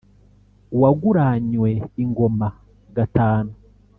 [0.75, 1.71] uwaguranywe
[2.03, 2.47] ingoma
[2.95, 3.51] gatanu.